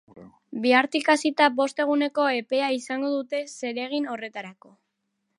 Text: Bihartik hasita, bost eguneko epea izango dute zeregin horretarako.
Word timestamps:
Bihartik 0.61 1.09
hasita, 1.13 1.49
bost 1.59 1.83
eguneko 1.83 2.25
epea 2.37 2.69
izango 2.77 3.11
dute 3.17 3.41
zeregin 3.57 4.09
horretarako. 4.15 4.73